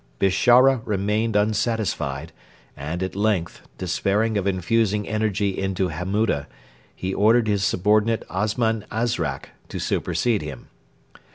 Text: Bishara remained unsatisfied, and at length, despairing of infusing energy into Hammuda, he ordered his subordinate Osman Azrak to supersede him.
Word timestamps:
Bishara 0.17 0.81
remained 0.83 1.35
unsatisfied, 1.35 2.31
and 2.75 3.03
at 3.03 3.15
length, 3.15 3.61
despairing 3.77 4.35
of 4.35 4.47
infusing 4.47 5.07
energy 5.07 5.55
into 5.55 5.89
Hammuda, 5.89 6.47
he 6.95 7.13
ordered 7.13 7.47
his 7.47 7.63
subordinate 7.63 8.25
Osman 8.27 8.83
Azrak 8.91 9.49
to 9.69 9.77
supersede 9.77 10.41
him. 10.41 10.69